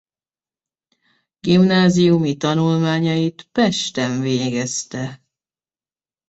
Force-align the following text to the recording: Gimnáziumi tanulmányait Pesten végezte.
Gimnáziumi 1.39 2.37
tanulmányait 2.37 3.43
Pesten 3.51 4.21
végezte. 4.21 5.23